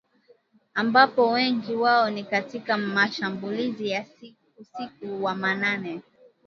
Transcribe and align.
ambapo 0.73 1.29
wengi 1.31 1.75
wao 1.75 2.09
ni 2.09 2.23
katika 2.23 2.77
mashambulizi 2.77 3.89
ya 3.89 4.05
usiku 4.57 5.23
wa 5.23 5.35
manane 5.35 6.01